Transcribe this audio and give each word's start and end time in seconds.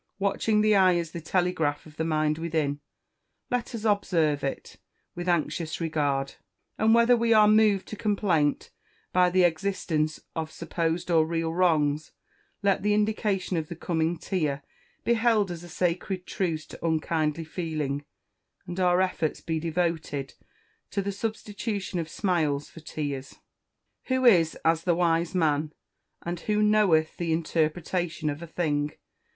Watching 0.17 0.61
the 0.61 0.75
eye 0.75 0.95
as 0.95 1.11
the 1.11 1.21
telegraph 1.21 1.85
of 1.85 1.97
the 1.97 2.03
mind 2.03 2.39
within, 2.39 2.79
let 3.51 3.75
us 3.75 3.83
observe 3.85 4.43
it 4.43 4.77
with 5.13 5.29
anxious 5.29 5.79
regard; 5.79 6.33
and 6.79 6.95
whether 6.95 7.15
we 7.15 7.33
are 7.33 7.47
moved 7.47 7.87
to 7.89 7.95
complaint 7.95 8.71
by 9.13 9.29
the 9.29 9.43
existence 9.43 10.19
of 10.35 10.51
supposed 10.51 11.11
or 11.11 11.23
real 11.27 11.53
wrongs, 11.53 12.13
let 12.63 12.81
the 12.81 12.95
indication 12.95 13.57
of 13.57 13.67
the 13.67 13.75
coming 13.75 14.17
tear 14.17 14.63
be 15.03 15.13
held 15.13 15.51
as 15.51 15.63
a 15.63 15.69
sacred 15.69 16.25
truce 16.25 16.65
to 16.65 16.83
unkindly 16.83 17.43
feeling, 17.43 18.03
and 18.65 18.79
our 18.79 19.01
efforts 19.03 19.39
be 19.39 19.59
devoted 19.59 20.33
to 20.89 21.03
the 21.03 21.11
substitution 21.11 21.99
of 21.99 22.09
smiles 22.09 22.71
for 22.71 22.79
tears! 22.79 23.33
[Verse: 23.33 23.39
"Who 24.05 24.25
is 24.25 24.55
as 24.65 24.83
the 24.85 24.95
wise 24.95 25.35
man? 25.35 25.73
and 26.23 26.39
who 26.39 26.63
knoweth 26.63 27.17
the 27.17 27.31
interpretation 27.31 28.31
of 28.31 28.41
a 28.41 28.47
thing? 28.47 28.93